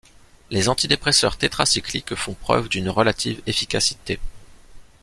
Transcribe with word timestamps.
Les 0.49 0.67
antidépresseurs 0.67 1.37
tétracycliques 1.37 2.15
font 2.15 2.33
preuve 2.33 2.69
d'une 2.69 2.89
relative 2.89 3.39
efficacité. 3.45 4.19